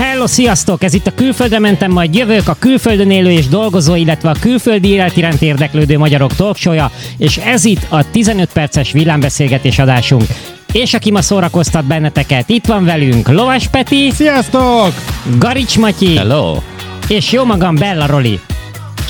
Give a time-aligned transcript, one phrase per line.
[0.00, 0.82] Hello, sziasztok!
[0.82, 4.88] Ez itt a Külföldre mentem, majd jövök, a külföldön élő és dolgozó, illetve a külföldi
[4.88, 6.74] élet iránt érdeklődő magyarok talkshow
[7.18, 10.24] és ez itt a 15 perces villámbeszélgetés adásunk.
[10.72, 14.94] És aki ma szórakoztat benneteket, itt van velünk Lovas Peti, Sziasztok!
[15.38, 16.56] Garics Matyi, Hello!
[17.08, 18.40] és jó magam Bella Roli.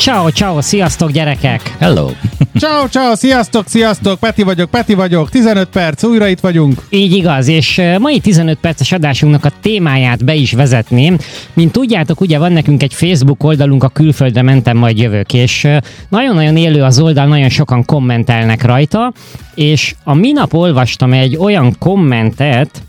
[0.01, 1.77] Ciao, ciao, sziasztok gyerekek!
[1.79, 2.11] Hello!
[2.61, 6.87] Ciao, ciao, sziasztok, sziasztok, Peti vagyok, Peti vagyok, 15 perc, újra itt vagyunk.
[6.91, 11.18] Így igaz, és mai 15 perces adásunknak a témáját be is vezetném.
[11.53, 15.68] Mint tudjátok, ugye van nekünk egy Facebook oldalunk, a külföldre mentem, majd jövök, és
[16.08, 19.13] nagyon-nagyon élő az oldal, nagyon sokan kommentelnek rajta,
[19.55, 22.82] és a minap olvastam egy olyan kommentet,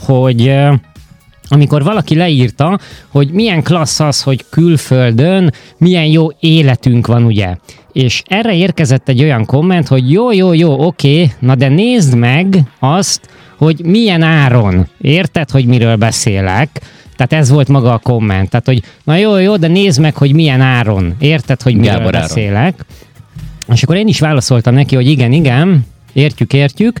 [0.00, 0.54] hogy
[1.48, 7.56] amikor valaki leírta, hogy milyen klassz az, hogy külföldön milyen jó életünk van, ugye.
[7.92, 12.58] És erre érkezett egy olyan komment, hogy jó, jó, jó, oké, na de nézd meg
[12.78, 13.20] azt,
[13.56, 14.86] hogy milyen áron.
[15.00, 16.80] Érted, hogy miről beszélek?
[17.16, 18.50] Tehát ez volt maga a komment.
[18.50, 21.14] Tehát, hogy na jó, jó, de nézd meg, hogy milyen áron.
[21.18, 22.28] Érted, hogy miről Gábor áron.
[22.28, 22.84] beszélek?
[23.72, 26.98] És akkor én is válaszoltam neki, hogy igen, igen, értjük, értjük,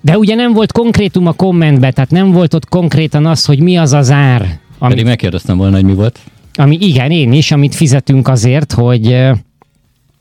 [0.00, 3.76] de ugye nem volt konkrétum a kommentbe, tehát nem volt ott konkrétan az, hogy mi
[3.76, 4.40] az az ár,
[4.78, 6.18] Pedig ami, megkérdeztem volna, hogy mi volt.
[6.54, 9.30] ami igen, én is, amit fizetünk azért, hogy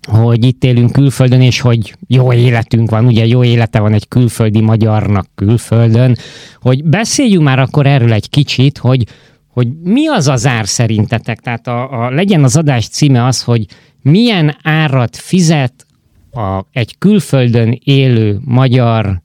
[0.08, 4.62] hogy itt élünk külföldön, és hogy jó életünk van, ugye jó élete van egy külföldi
[4.62, 6.18] magyarnak külföldön,
[6.62, 9.04] hogy beszéljünk már akkor erről egy kicsit, hogy,
[9.48, 11.40] hogy mi az az ár szerintetek?
[11.40, 13.66] Tehát a, a, legyen az adás címe az, hogy
[14.02, 15.86] milyen árat fizet
[16.32, 19.22] a, egy külföldön élő magyar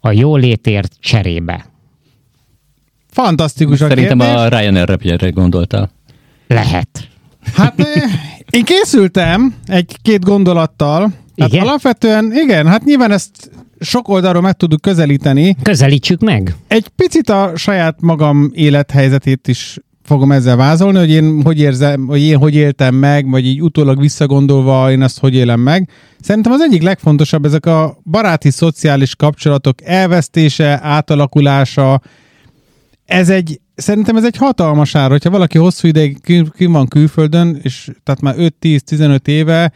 [0.00, 1.66] a jólétért cserébe.
[3.10, 4.36] Fantasztikus a Szerintem kérdés.
[4.36, 5.90] a Ryanair repjegyre gondoltál.
[6.46, 7.08] Lehet.
[7.54, 7.88] Hát
[8.50, 11.12] én készültem egy-két gondolattal.
[11.36, 11.62] Hát Igen?
[11.66, 15.56] alapvetően, igen, hát nyilván ezt sok oldalról meg tudjuk közelíteni.
[15.62, 16.54] Közelítsük meg.
[16.68, 19.78] Egy picit a saját magam élethelyzetét is
[20.10, 24.00] fogom ezzel vázolni, hogy én hogy érzem, hogy én hogy éltem meg, vagy így utólag
[24.00, 25.88] visszagondolva én azt hogy élem meg.
[26.20, 32.00] Szerintem az egyik legfontosabb ezek a baráti, szociális kapcsolatok elvesztése, átalakulása.
[33.04, 37.58] Ez egy, szerintem ez egy hatalmas ár, hogyha valaki hosszú ideig ki, ki van külföldön,
[37.62, 39.72] és tehát már 5-10-15 éve,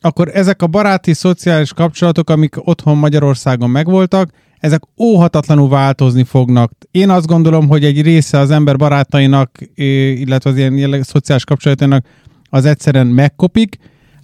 [0.00, 6.72] akkor ezek a baráti, szociális kapcsolatok, amik otthon Magyarországon megvoltak, ezek óhatatlanul változni fognak.
[6.90, 12.06] Én azt gondolom, hogy egy része az ember barátainak, illetve az ilyen jelleg, szociális kapcsolatainak
[12.50, 13.78] az egyszerűen megkopik,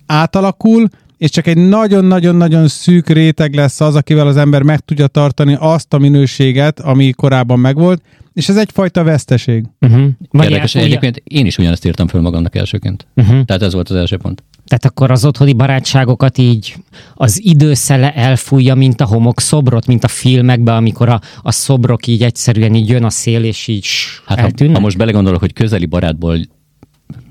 [0.06, 5.56] átalakul, és csak egy nagyon-nagyon-nagyon szűk réteg lesz az, akivel az ember meg tudja tartani
[5.60, 8.02] azt a minőséget, ami korábban megvolt,
[8.32, 9.64] és ez egyfajta veszteség.
[9.80, 10.08] Uh-huh.
[10.30, 13.06] Érdekes, egyébként én is ugyanezt írtam föl magamnak elsőként.
[13.16, 13.44] Uh-huh.
[13.44, 14.42] Tehát ez volt az első pont.
[14.66, 16.74] Tehát akkor az otthoni barátságokat így
[17.14, 22.22] az időszele elfújja, mint a homok szobrot, mint a filmekben, amikor a, a szobrok így
[22.22, 23.86] egyszerűen így jön a szél, és így
[24.26, 24.76] Hát ha, eltűnnek.
[24.76, 26.38] ha most belegondolok, hogy közeli barátból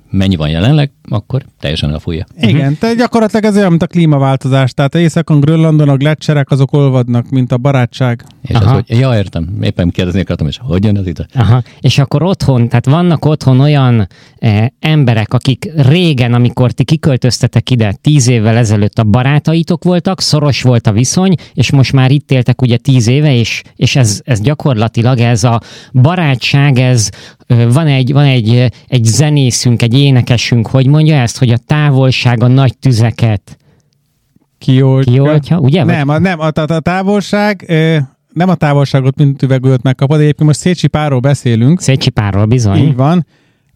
[0.10, 2.26] mennyi van jelenleg, akkor teljesen elfújja.
[2.42, 4.74] Igen, tehát gyakorlatilag ez olyan, mint a klímaváltozás.
[4.74, 8.26] Tehát északon Grönlandon a gletszerek azok olvadnak, mint a barátság.
[8.42, 8.66] És Aha.
[8.66, 11.26] az, hogy ja, értem, éppen kérdezni akartam, és hogy jön ez ide?
[11.34, 11.62] Aha.
[11.80, 17.94] És akkor otthon, tehát vannak otthon olyan eh, emberek, akik régen, amikor ti kiköltöztetek ide,
[18.02, 22.62] tíz évvel ezelőtt a barátaitok voltak, szoros volt a viszony, és most már itt éltek
[22.62, 25.62] ugye tíz éve, és, és ez, ez gyakorlatilag ez a
[25.94, 27.10] barátság, ez
[27.48, 31.58] ö, van egy, van egy, eh, egy zenészünk, egy énekesünk, hogy mondja ezt, hogy a
[31.58, 33.58] távolság a nagy tüzeket
[34.58, 35.12] Kioltja.
[35.12, 35.84] kioltja, ugye?
[35.84, 37.98] Nem, a, nem, a, a, a távolság, ö,
[38.34, 41.82] nem a távolságot, mint üvegölt megkapod, egyébként most Szécsipáról beszélünk.
[41.82, 42.78] Szécsipárról bizony.
[42.78, 43.26] Így van.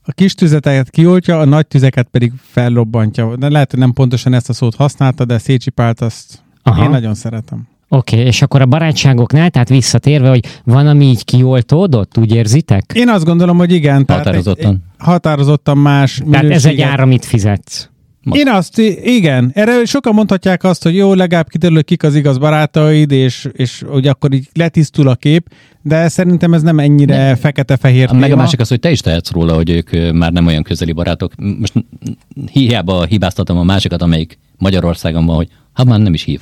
[0.03, 3.35] A kis tüzeteket kioltja, a nagy tüzeket pedig fellobbantja.
[3.35, 6.83] De lehet, hogy nem pontosan ezt a szót használta, de Szécsipált azt Aha.
[6.83, 7.67] én nagyon szeretem.
[7.89, 12.91] Oké, okay, és akkor a barátságoknál, tehát visszatérve, hogy van, ami így kioltódott, úgy érzitek?
[12.93, 14.05] Én azt gondolom, hogy igen.
[14.05, 14.71] tehát Határozottan.
[14.71, 17.89] Egy, határozottan más Tehát ez egy minőséget- ár, amit fizetsz.
[18.31, 22.37] Én azt, igen, erre sokan mondhatják azt, hogy jó, legalább kiderül, hogy kik az igaz
[22.37, 25.49] barátaid, és, és hogy akkor így letisztul a kép,
[25.81, 29.53] de szerintem ez nem ennyire fekete-fehér Meg a másik az, hogy te is tehetsz róla,
[29.53, 31.33] hogy ők már nem olyan közeli barátok.
[31.59, 31.73] Most
[32.51, 36.41] hiába hibáztatom a másikat, amelyik Magyarországon van, hogy ha már nem is hív.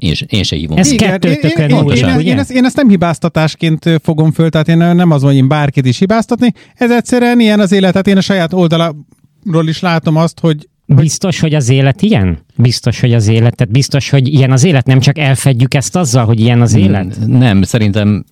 [0.00, 0.78] Én, én se hívom.
[0.78, 4.68] Ez Igen, kettőtökön én, én, én, én, ezt, én ezt nem hibáztatásként fogom föl, tehát
[4.68, 8.16] én nem az, hogy én bárkit is hibáztatni, ez egyszerűen ilyen az élet, tehát én
[8.16, 12.38] a saját oldalamról is látom azt, hogy Biztos, hogy az élet ilyen?
[12.56, 16.24] Biztos, hogy az élet, tehát biztos, hogy ilyen az élet, nem csak elfedjük ezt azzal,
[16.24, 17.26] hogy ilyen az élet?
[17.26, 18.24] Nem, szerintem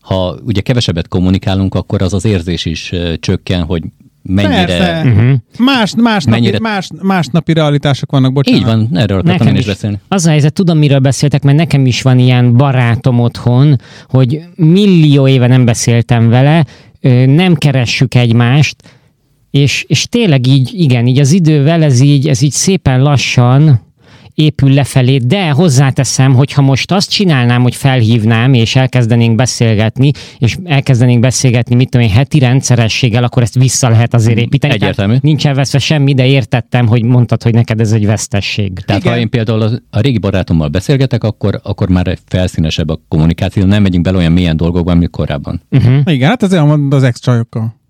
[0.00, 3.82] ha ugye kevesebbet kommunikálunk, akkor az az érzés is ö, csökken, hogy
[4.22, 4.64] mennyire...
[4.64, 5.02] Persze.
[5.04, 5.34] Uh-huh.
[5.58, 8.60] más, más, napi, Mennyire- más, más napi realitások vannak, bocsánat.
[8.60, 9.66] Így van, erről akartam én is is.
[9.66, 9.98] beszélni.
[10.08, 15.28] Az a helyzet, tudom, miről beszéltek, mert nekem is van ilyen barátom otthon, hogy millió
[15.28, 16.64] éve nem beszéltem vele,
[17.26, 18.76] nem keressük egymást,
[19.50, 23.80] és, és tényleg így, igen, így az idővel ez így, ez így szépen lassan
[24.34, 30.56] épül lefelé, de hozzáteszem, hogy ha most azt csinálnám, hogy felhívnám, és elkezdenénk beszélgetni, és
[30.64, 34.72] elkezdenénk beszélgetni, mit tudom én, heti rendszerességgel, akkor ezt vissza lehet azért építeni.
[34.72, 35.10] Egyértelmű.
[35.10, 38.72] Tehát Nincs elveszve semmi, de értettem, hogy mondtad, hogy neked ez egy vesztesség.
[38.72, 39.12] Tehát Igen.
[39.12, 43.82] ha én például a, a régi barátommal beszélgetek, akkor, akkor már felszínesebb a kommunikáció, nem
[43.82, 45.62] megyünk bele olyan mélyen dolgokba, mint korábban.
[45.70, 46.00] Uh-huh.
[46.04, 47.80] Igen, hát ez olyan az ex-csajokkal.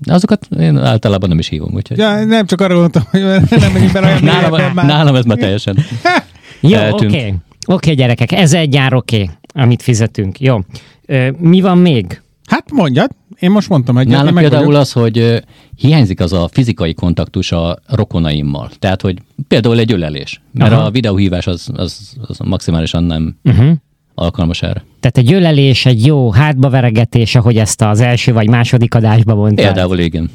[0.00, 1.98] De azokat én általában nem is hívom, úgyhogy...
[1.98, 3.20] Ja, nem csak arra gondoltam, hogy
[3.60, 4.86] nem megyünk bele olyan nálam, már.
[4.86, 5.76] nálam ez már teljesen.
[6.60, 7.06] Jó, oké.
[7.06, 7.34] Oké,
[7.66, 10.40] okay, gyerekek, ez egy ár oké, okay, amit fizetünk.
[10.40, 10.58] Jó.
[11.06, 12.22] Ö, mi van még?
[12.46, 14.12] Hát mondjad, én most mondtam egyet.
[14.12, 14.80] Nálam például vagyok.
[14.80, 15.42] az, hogy
[15.76, 18.70] hiányzik az a fizikai kontaktus a rokonaimmal.
[18.78, 19.18] Tehát, hogy
[19.48, 20.40] például egy ölelés.
[20.52, 20.82] Mert Aha.
[20.82, 23.72] a videóhívás az, az, az maximálisan nem Uh-huh.
[24.14, 24.84] Alkalmas erre.
[25.00, 29.64] Tehát egy ölelés, egy jó hátbaveregetés, ahogy ezt az első vagy második adásban mondtad.
[29.64, 30.30] Például igen.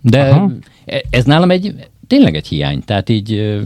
[0.00, 0.50] De Aha.
[0.84, 1.74] e- ez nálam egy
[2.06, 2.82] tényleg egy hiány.
[2.84, 3.60] Tehát így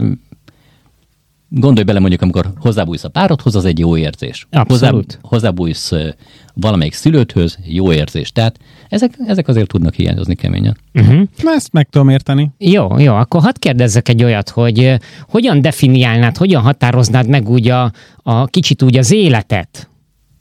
[1.49, 4.47] gondolj bele mondjuk, amikor hozzábújsz a párodhoz, az egy jó érzés.
[4.51, 5.11] Abszolút.
[5.11, 5.91] Hozzá, hozzábújsz
[6.53, 8.31] valamelyik szülődhöz, jó érzés.
[8.31, 8.59] Tehát
[8.89, 10.77] ezek, ezek azért tudnak hiányozni keményen.
[10.93, 11.21] Uh-huh.
[11.43, 12.51] Na, ezt meg tudom érteni.
[12.57, 14.93] Jó, jó, akkor hadd kérdezzek egy olyat, hogy
[15.29, 17.91] hogyan definiálnád, hogyan határoznád meg úgy a,
[18.23, 19.89] a kicsit úgy az életet?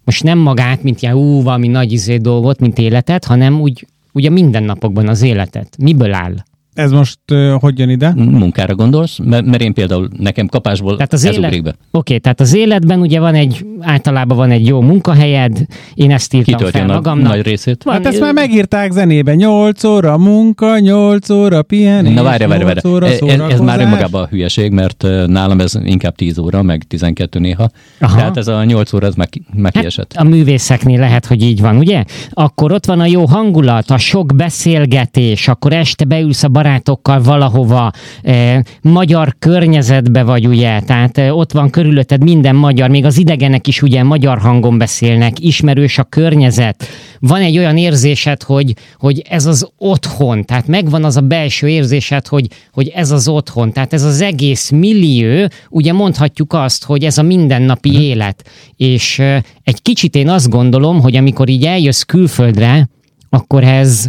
[0.05, 4.27] Most nem magát, mint ilyen ú, valami nagy izé dolgot, mint életet, hanem úgy, úgy
[4.27, 5.77] a mindennapokban az életet.
[5.79, 6.35] Miből áll?
[6.77, 8.13] Ez most uh, hogy jön ide?
[8.17, 9.19] Munkára gondolsz?
[9.25, 11.47] Mert, mert én például nekem kapásból Tehát az ez élet...
[11.47, 11.75] ugrik be.
[11.91, 16.55] Oké, tehát az életben ugye van egy, általában van egy jó munkahelyed, én ezt írtam
[16.55, 17.33] Kitölti a fel na- magamnak.
[17.33, 17.83] nagy részét.
[17.83, 19.35] Van, Hát ezt már megírták zenébe.
[19.35, 22.95] 8 óra munka, 8 óra pihenés, Na várj, várj, 8 várj.
[22.95, 23.21] óra Ez,
[23.51, 27.69] ez már önmagában a hülyeség, mert nálam ez inkább 10 óra, meg 12 néha.
[28.01, 28.17] Aha.
[28.17, 30.13] Tehát ez a 8 óra, ez meg, meg Hát kiesett.
[30.17, 32.05] a művészeknél lehet, hogy így van, ugye?
[32.31, 37.93] Akkor ott van a jó hangulat, a sok beszélgetés, akkor este beülsz a barátokkal valahova,
[38.23, 40.81] eh, magyar környezetbe vagy, ugye?
[40.81, 45.41] Tehát eh, ott van körülötted minden magyar, még az idegenek is ugye magyar hangon beszélnek,
[45.41, 46.87] ismerős a környezet.
[47.21, 52.27] Van egy olyan érzésed, hogy, hogy ez az otthon, tehát megvan az a belső érzésed,
[52.27, 57.19] hogy, hogy ez az otthon, tehát ez az egész millió, ugye mondhatjuk azt, hogy ez
[57.19, 58.01] a mindennapi Mhm.
[58.01, 58.49] élet.
[58.77, 62.89] És ö, egy kicsit én azt gondolom, hogy amikor így eljössz külföldre,
[63.31, 64.07] akkor ez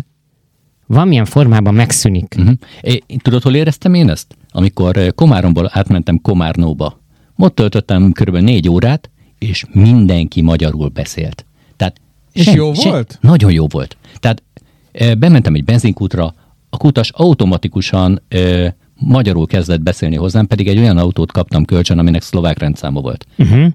[0.87, 2.35] valamilyen formában megszűnik.
[2.37, 2.53] Uh-huh.
[2.81, 4.37] É, tudod, hol éreztem én ezt?
[4.51, 6.99] Amikor ö, Komáromból átmentem Komárnóba.
[7.37, 8.35] Ott töltöttem kb.
[8.35, 11.45] négy órát, és mindenki magyarul beszélt.
[11.75, 11.95] Tehát
[12.31, 13.17] És jó volt?
[13.21, 13.97] Nagyon jó volt.
[14.19, 14.43] Tehát
[14.91, 16.33] ö, bementem egy benzinkútra,
[16.69, 18.67] a kutas automatikusan ö,
[18.99, 23.25] magyarul kezdett beszélni hozzám, pedig egy olyan autót kaptam kölcsön, aminek szlovák rendszáma volt.
[23.37, 23.67] Uh-huh.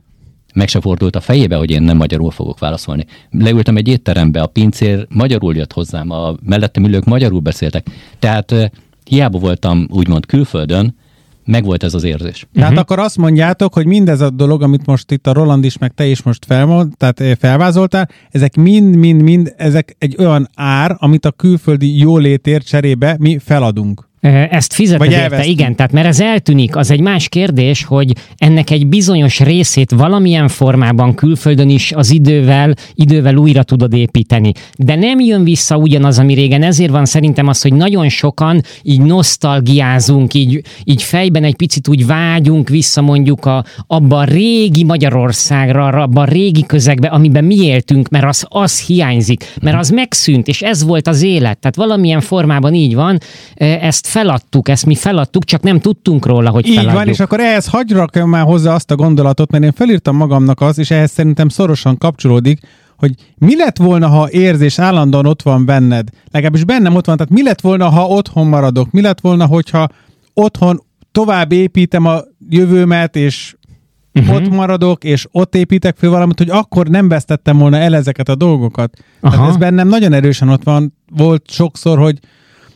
[0.53, 3.05] Meg se fordult a fejébe, hogy én nem magyarul fogok válaszolni.
[3.31, 7.87] Leültem egy étterembe, a pincér magyarul jött hozzám, a mellettem ülők magyarul beszéltek.
[8.19, 8.69] Tehát eh,
[9.05, 10.97] hiába voltam úgymond külföldön,
[11.45, 12.47] megvolt ez az érzés.
[12.55, 12.79] Tehát Mhm.
[12.79, 16.07] akkor azt mondjátok, hogy mindez a dolog, amit most itt a Roland is, meg te
[16.07, 21.99] is most felmond, tehát eh, felvázoltál, ezek mind-mind-mind, ezek egy olyan ár, amit a külföldi
[21.99, 24.11] jólétért cserébe mi feladunk.
[24.51, 25.59] Ezt fizeted Vagy érte, elvesztünk.
[25.59, 30.49] igen, tehát mert ez eltűnik, az egy más kérdés, hogy ennek egy bizonyos részét valamilyen
[30.49, 34.53] formában külföldön is az idővel, idővel újra tudod építeni.
[34.79, 39.01] De nem jön vissza ugyanaz, ami régen, ezért van szerintem az, hogy nagyon sokan így
[39.01, 45.87] nosztalgiázunk, így, így fejben egy picit úgy vágyunk vissza mondjuk a, abba a régi Magyarországra,
[45.87, 50.63] abba a régi közegbe, amiben mi éltünk, mert az, az hiányzik, mert az megszűnt, és
[50.63, 51.59] ez volt az élet.
[51.59, 53.19] Tehát valamilyen formában így van,
[53.55, 56.99] ezt feladtuk, ezt mi feladtuk, csak nem tudtunk róla, hogy Így feladjuk.
[56.99, 60.61] van, és akkor ehhez hagyj rakjam már hozzá azt a gondolatot, mert én felírtam magamnak
[60.61, 62.61] azt, és ehhez szerintem szorosan kapcsolódik,
[62.97, 66.09] hogy mi lett volna, ha érzés állandóan ott van benned?
[66.31, 68.91] Legalábbis bennem ott van, tehát mi lett volna, ha otthon maradok?
[68.91, 69.89] Mi lett volna, hogyha
[70.35, 73.57] otthon tovább építem a jövőmet, és
[74.15, 74.35] uh-huh.
[74.35, 78.35] ott maradok, és ott építek fel valamit, hogy akkor nem vesztettem volna el ezeket a
[78.35, 78.99] dolgokat.
[79.21, 79.35] Aha.
[79.35, 82.19] Tehát ez bennem nagyon erősen ott van, volt sokszor, hogy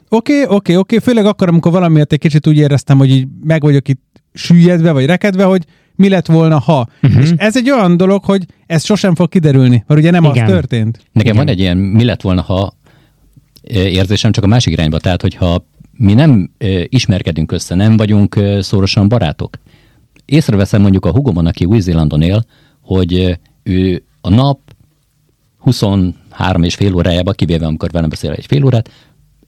[0.09, 3.11] oké, okay, oké, okay, oké, okay, főleg akkor, amikor valamiért egy kicsit úgy éreztem, hogy
[3.11, 6.89] így meg vagyok itt süllyedve, vagy rekedve, hogy mi lett volna, ha.
[7.03, 7.23] Uh-huh.
[7.23, 10.45] És ez egy olyan dolog, hogy ez sosem fog kiderülni, mert ugye nem Igen.
[10.45, 10.99] az történt.
[11.13, 11.45] Nekem Igen.
[11.45, 12.73] van egy ilyen, mi lett volna, ha
[13.71, 16.51] érzésem csak a másik irányba, tehát hogyha mi nem
[16.89, 19.59] ismerkedünk össze, nem vagyunk szorosan barátok.
[20.25, 22.45] Észreveszem mondjuk a hugomon, aki Új-Zélandon él,
[22.81, 24.61] hogy ő a nap
[25.59, 28.91] 23 és fél órájában, kivéve amikor velem beszél egy fél órát,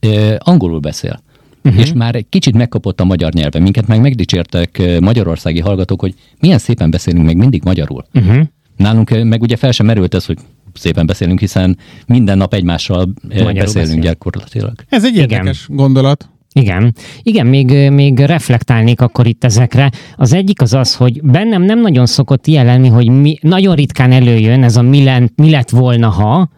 [0.00, 1.20] ö, angolul beszél.
[1.64, 1.80] Uh-huh.
[1.80, 3.58] És már egy kicsit megkapott a magyar nyelve.
[3.58, 8.04] Minket meg megdicsértek magyarországi hallgatók, hogy milyen szépen beszélünk még mindig magyarul.
[8.14, 8.42] Uh-huh.
[8.76, 10.38] Nálunk meg ugye fel sem merült ez, hogy
[10.74, 14.00] szépen beszélünk, hiszen minden nap egymással Magyarul beszélünk beszél.
[14.00, 14.72] gyakorlatilag.
[14.88, 15.30] Ez egy Igen.
[15.30, 16.28] érdekes gondolat.
[16.52, 19.90] Igen, igen, még, még reflektálnék akkor itt ezekre.
[20.16, 24.12] Az egyik az az, hogy bennem nem nagyon szokott ilyen lenni, hogy mi, nagyon ritkán
[24.12, 26.48] előjön ez a mi, len, mi lett volna, ha,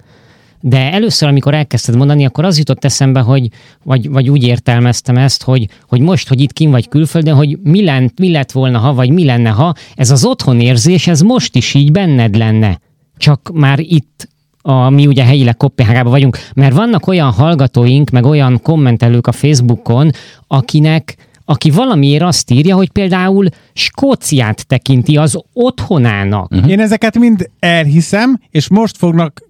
[0.61, 3.49] de először, amikor elkezdted mondani, akkor az jutott eszembe, hogy,
[3.85, 7.85] vagy, vagy úgy értelmeztem ezt, hogy, hogy most, hogy itt kim vagy külföldön, hogy mi,
[7.85, 11.75] lent, mi lett volna, ha, vagy mi lenne, ha, ez az otthonérzés, ez most is
[11.75, 12.81] így benned lenne.
[13.17, 14.29] Csak már itt
[14.63, 20.11] a, mi ugye helyileg Kopenhágában vagyunk, mert vannak olyan hallgatóink, meg olyan kommentelők a Facebookon,
[20.47, 26.51] akinek aki valamiért azt írja, hogy például Skóciát tekinti az otthonának.
[26.51, 26.71] Uh-huh.
[26.71, 29.43] Én ezeket mind elhiszem, és most fognak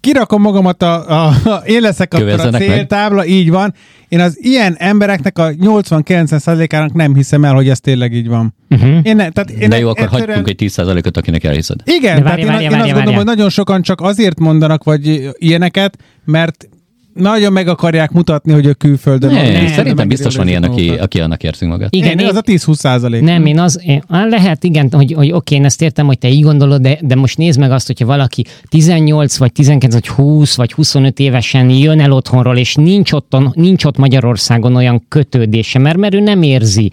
[0.00, 2.52] kirakom magamat a, a, a én leszek a meg.
[2.60, 3.74] céltábla, így van.
[4.08, 8.54] Én az ilyen embereknek a 80-90%-ának nem hiszem el, hogy ez tényleg így van.
[8.70, 8.98] Uh-huh.
[9.02, 11.80] Én ne, tehát én De jó, akkor egyszerűen- hagyjunk egy 10%-ot, akinek elhiszed.
[11.84, 13.16] Igen, De tehát várja, én, várja, én várja, azt gondolom, várja.
[13.16, 16.68] hogy nagyon sokan csak azért mondanak, vagy ilyeneket, mert
[17.18, 19.68] nagyon meg akarják mutatni, hogy a külföldön Ne, van.
[19.68, 21.94] szerintem biztos van ilyen, aki, aki annak érzi magát.
[21.94, 23.22] Igen, Igen, én- az a 10-20 százalék.
[23.22, 26.42] Nem, én az, én, lehet igen, hogy, hogy oké, én ezt értem, hogy te így
[26.42, 30.72] gondolod, de, de most nézd meg azt, hogyha valaki 18 vagy 19 vagy 20 vagy
[30.72, 36.14] 25 évesen jön el otthonról, és nincs ott, nincs ott Magyarországon olyan kötődése, mert, mert
[36.14, 36.90] ő nem érzi,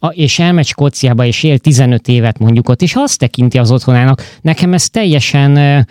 [0.00, 4.22] a, és elmegy Skóciába, és él 15 évet mondjuk ott, és azt tekinti az otthonának,
[4.40, 5.86] nekem ez teljesen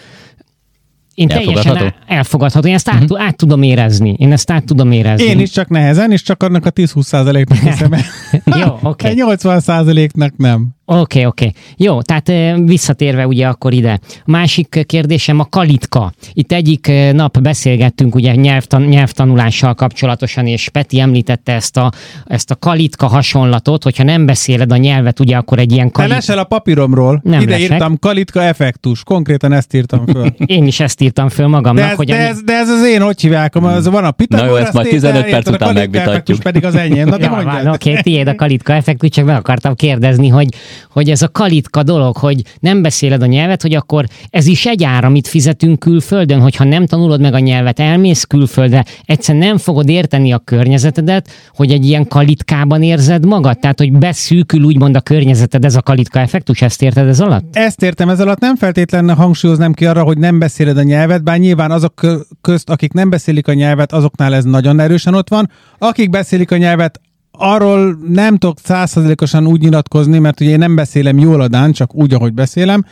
[1.18, 1.86] én teljesen Elfogadható?
[1.86, 2.68] á- elfogadható.
[2.68, 4.16] Én ezt át, át tudom érezni.
[4.18, 5.26] Én ezt át tudom érezni.
[5.26, 8.02] Én is csak nehezen, és csak annak a 10-20 százaléknak hiszem el.
[8.66, 9.08] Jó, oké.
[9.10, 10.76] Egy 80 százaléknak nem.
[10.89, 11.51] Oké, oké.
[11.77, 12.32] Jó, tehát
[12.65, 14.00] visszatérve ugye akkor ide.
[14.25, 16.12] Másik kérdésem a kalitka.
[16.34, 21.91] Itt egyik nap beszélgettünk ugye nyelvtan, nyelvtanulással kapcsolatosan, és Peti említette ezt a,
[22.25, 26.15] ezt a kalitka hasonlatot, hogyha nem beszéled a nyelvet, ugye akkor egy ilyen kalitka.
[26.15, 27.22] lesel a papíromról.
[27.24, 27.72] Nem Ide lesek.
[27.72, 29.03] írtam kalitka effektus.
[29.03, 30.25] Konkrétan ezt írtam föl.
[30.46, 32.86] Én is ezt írtam föl magamnak, De ez, hogy de, a, ez, de ez az
[32.86, 35.51] én, hogy hívják, az van a Pitagorasz Na jó, ezt majd tétel, 15 perc a
[35.51, 36.39] után kalitka megvitatjuk.
[36.39, 37.08] pedig az enyém.
[37.08, 37.25] Na de
[37.63, 40.48] Ja, oké, okay, tiéd a kalitka effektus, csak meg akartam kérdezni, hogy,
[40.91, 44.84] hogy ez a kalitka dolog, hogy nem beszéled a nyelvet, hogy akkor ez is egy
[44.84, 49.89] ár, amit fizetünk külföldön, hogyha nem tanulod meg a nyelvet, elmész külföldre, egyszerűen nem fogod
[49.89, 55.65] érteni a környezetedet, hogy egy ilyen kalitkában érzed magad, tehát hogy beszűkül úgymond a környezeted,
[55.65, 57.55] ez a kalitka effektus, ezt érted ez alatt?
[57.55, 61.38] Ezt értem ez alatt, nem feltétlenül hangsúlyoznám ki arra, hogy nem beszéled a nyelvet, bár
[61.38, 65.50] nyilván azok kö- közt, akik nem beszélik a nyelvet, azoknál ez nagyon erősen ott van.
[65.77, 67.00] Akik beszélik a nyelvet,
[67.38, 71.96] arról nem tudok százszerzelékosan úgy nyilatkozni, mert ugye én nem beszélem jól a Dán, csak
[71.96, 72.86] úgy, ahogy beszélem.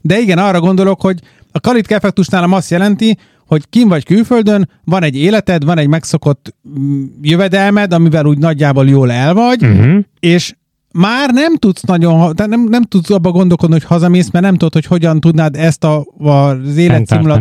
[0.00, 1.20] De igen, arra gondolok, hogy
[1.52, 5.88] a kalitka effektus nálam azt jelenti, hogy kim vagy külföldön, van egy életed, van egy
[5.88, 10.04] megszokott mm, jövedelmed, amivel úgy nagyjából jól el vagy, Uh-huh.
[10.20, 10.54] és
[10.92, 14.72] már nem tudsz nagyon, tehát nem, nem tudsz abba gondolkodni, hogy hazamész, mert nem tudod,
[14.72, 16.76] hogy hogyan tudnád ezt a, az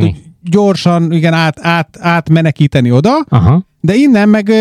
[0.03, 3.65] úgy gyorsan, igen, át, át, átmenekíteni oda, Aha.
[3.85, 4.51] De innen meg,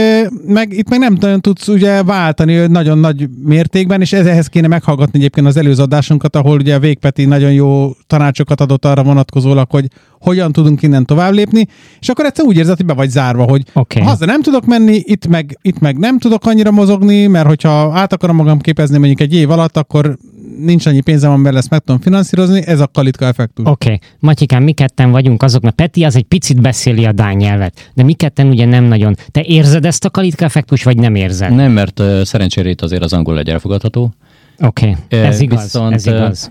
[0.46, 4.66] meg itt meg nem nagyon tudsz ugye váltani nagyon nagy mértékben, és ez- ehhez kéne
[4.66, 9.70] meghallgatni egyébként az előző adásunkat, ahol ugye a Végpeti nagyon jó tanácsokat adott arra vonatkozólag,
[9.70, 9.86] hogy
[10.20, 11.66] hogyan tudunk innen tovább lépni,
[12.00, 14.00] és akkor egyszer úgy érzed, hogy be vagy zárva, hogy Oké.
[14.00, 18.12] haza nem tudok menni, itt meg, itt meg nem tudok annyira mozogni, mert hogyha át
[18.12, 20.16] akarom magam képezni mondjuk egy év alatt, akkor
[20.58, 23.66] nincs annyi pénzem, amivel ezt meg tudom finanszírozni, ez a kalitka effektus.
[23.66, 24.00] Oké, okay.
[24.18, 28.02] Matyikám, mi ketten vagyunk azok, mert Peti az egy picit beszéli a dán nyelvet, de
[28.02, 29.16] mi ketten ugye nem nagyon.
[29.30, 31.54] Te érzed ezt a kalitka effektus, vagy nem érzed?
[31.54, 34.14] Nem, mert uh, szerencsére itt azért az angol egy elfogadható.
[34.58, 35.18] Oké, okay.
[35.18, 36.50] Ez igaz, viszont, ez igaz.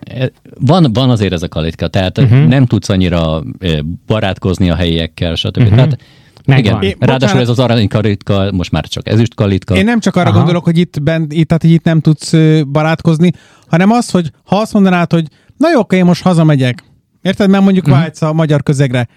[0.00, 2.46] E, Van, van azért ez a kalitka, tehát uh-huh.
[2.46, 3.42] nem tudsz annyira
[4.06, 5.56] barátkozni a helyiekkel, stb.
[5.56, 5.74] Uh-huh.
[5.74, 5.98] Tehát
[6.46, 6.82] Megvan.
[6.82, 7.42] igen, É, ráadásul bocsánat.
[7.42, 9.76] ez az arany kalitka, most már csak ezüst kalitka.
[9.76, 10.38] Én nem csak arra Aha.
[10.38, 12.32] gondolok, hogy itt, bent, itt, tehát, hogy itt nem tudsz
[12.68, 13.32] barátkozni,
[13.68, 15.26] hanem az, hogy ha azt mondanád, hogy
[15.56, 16.84] na jó, oké, én most hazamegyek.
[17.22, 17.50] Érted?
[17.50, 18.00] Mert mondjuk uh-huh.
[18.00, 19.08] vágysz a magyar közegre.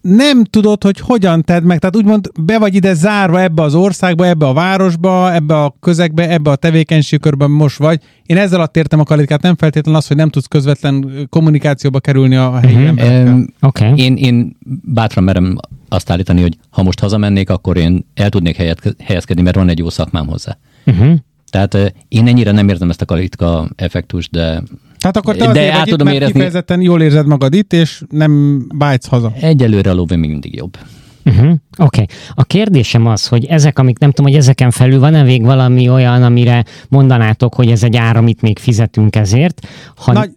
[0.00, 4.26] Nem tudod, hogy hogyan tedd meg, tehát úgymond be vagy ide zárva ebbe az országba,
[4.26, 8.00] ebbe a városba, ebbe a közegbe, ebbe a tevékenységkörben most vagy.
[8.26, 12.36] Én ezzel alatt értem a kalitkát, nem feltétlenül az, hogy nem tudsz közvetlen kommunikációba kerülni
[12.36, 12.88] a helyi uh-huh.
[12.88, 13.26] emberekkel.
[13.26, 13.88] Em, Oké.
[13.88, 14.04] Okay.
[14.04, 15.56] Én, én bátran merem
[15.90, 19.78] azt állítani, hogy ha most hazamennék, akkor én el tudnék helyet, helyezkedni, mert van egy
[19.78, 20.58] jó szakmám hozzá.
[20.86, 21.14] Uh-huh.
[21.50, 24.62] Tehát én ennyire nem érzem ezt a kalitka effektust, de
[24.98, 27.54] Tehát akkor te De azért át vagy itt, tudom mert érezni- kifejezetten jól érzed magad
[27.54, 29.32] itt, és nem vágysz haza.
[29.40, 30.76] egyelőre a lóvé még mindig jobb.
[31.24, 31.44] Uh-huh.
[31.46, 31.58] Oké.
[31.76, 32.06] Okay.
[32.34, 36.22] A kérdésem az, hogy ezek, amik nem tudom, hogy ezeken felül van-e még valami olyan,
[36.22, 39.66] amire mondanátok, hogy ez egy ár, amit még fizetünk ezért.
[39.96, 40.30] Ha, Nagy,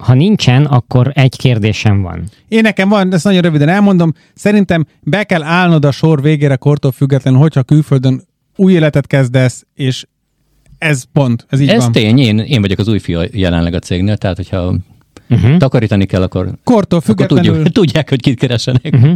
[0.00, 2.24] ha nincsen, akkor egy kérdésem van.
[2.48, 6.92] Én nekem van, ezt nagyon röviden elmondom, szerintem be kell állnod a sor végére kortól
[6.92, 8.22] függetlenül, hogyha külföldön
[8.56, 10.06] új életet kezdesz, és
[10.78, 11.92] ez pont, ez így Ez van.
[11.92, 14.74] tény, én, én vagyok az új fia jelenleg a cégnél, tehát hogyha
[15.30, 15.56] uh-huh.
[15.56, 17.52] takarítani kell, akkor, Kortól akkor függetlenül...
[17.52, 18.90] tudjuk, tudják, hogy kit keresenek.
[18.92, 19.12] Uh-huh.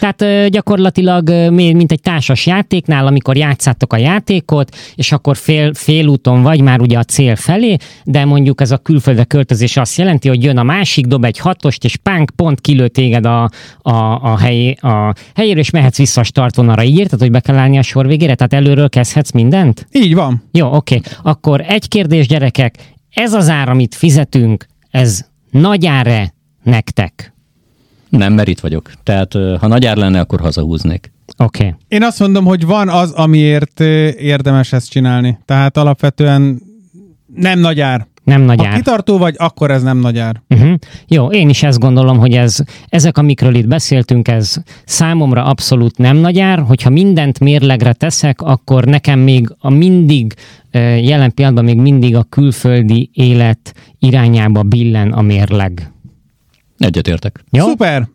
[0.00, 6.42] Tehát ö, gyakorlatilag mint egy társas játéknál, amikor játszátok a játékot, és akkor fél, félúton
[6.42, 10.44] vagy már ugye a cél felé, de mondjuk ez a külföldre költözés azt jelenti, hogy
[10.44, 13.50] jön a másik, dob egy hatost, és pánk, pont kilő téged a,
[13.82, 16.82] a, a, helyé, a helyéről, és mehetsz vissza a startvonalra.
[16.82, 18.34] Így érted, hogy be kell állni a sor végére?
[18.34, 19.86] Tehát előről kezdhetsz mindent?
[19.92, 20.42] Így van.
[20.52, 21.00] Jó, oké.
[21.22, 22.74] Akkor egy kérdés, gyerekek.
[23.10, 25.26] Ez az ár, amit fizetünk, ez
[25.60, 27.34] nagy áre nektek?
[28.08, 28.90] Nem, mert itt vagyok.
[29.02, 31.12] Tehát ha nagy ár lenne, akkor hazahúznék.
[31.38, 31.64] Oké.
[31.64, 31.78] Okay.
[31.88, 33.80] Én azt mondom, hogy van az, amiért
[34.20, 35.38] érdemes ezt csinálni.
[35.44, 36.62] Tehát alapvetően
[37.34, 38.06] nem nagy ár.
[38.24, 38.74] Nem nagy Ha ár.
[38.74, 40.42] kitartó vagy, akkor ez nem nagy ár.
[40.48, 40.74] Uh-huh.
[41.06, 42.58] Jó, én is ezt gondolom, hogy ez,
[42.88, 46.58] ezek, amikről itt beszéltünk, ez számomra abszolút nem nagy ár.
[46.58, 50.34] Hogyha mindent mérlegre teszek, akkor nekem még a mindig,
[51.02, 55.90] jelen pillanatban még mindig a külföldi élet irányába billen a mérleg.
[56.78, 57.44] Egyetértek.
[57.50, 57.66] Jó?
[57.66, 58.08] Szuper!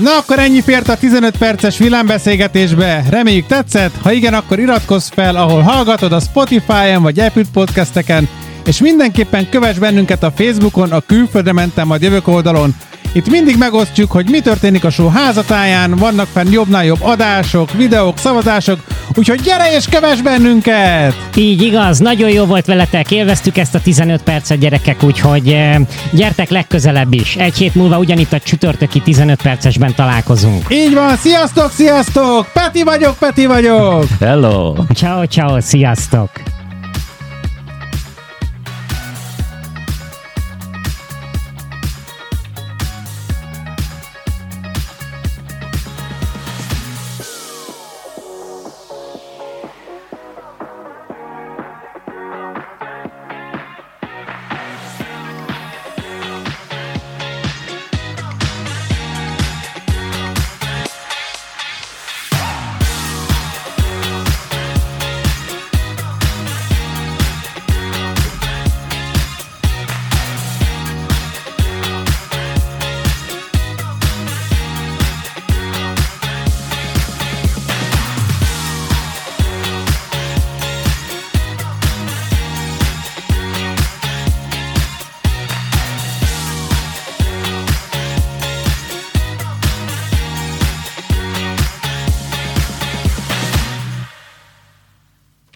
[0.00, 3.04] Na akkor ennyi fért a 15 perces villámbeszélgetésbe.
[3.10, 3.96] Reméljük tetszett.
[4.02, 8.28] Ha igen, akkor iratkozz fel, ahol hallgatod a Spotify-en vagy Apple podcasteken,
[8.66, 12.74] és mindenképpen kövess bennünket a Facebookon, a Külföldre mentem, majd jövök oldalon.
[13.14, 18.18] Itt mindig megosztjuk, hogy mi történik a show házatáján, vannak fenn jobbnál jobb adások, videók,
[18.18, 18.78] szavazások,
[19.14, 21.14] úgyhogy gyere és kövess bennünket!
[21.36, 25.76] Így igaz, nagyon jó volt veletek, élveztük ezt a 15 percet gyerekek, úgyhogy eh,
[26.10, 27.36] gyertek legközelebb is.
[27.36, 30.66] Egy hét múlva ugyanitt a csütörtöki 15 percesben találkozunk.
[30.70, 32.50] Így van, sziasztok, sziasztok!
[32.52, 34.04] Peti vagyok, Peti vagyok!
[34.20, 34.74] Hello!
[34.94, 36.51] Ciao, ciao, sziasztok!